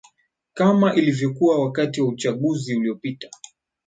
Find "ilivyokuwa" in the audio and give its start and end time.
0.95-1.59